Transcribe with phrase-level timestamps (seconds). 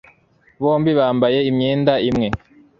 [0.61, 2.27] bombi bambaye imyenda imwe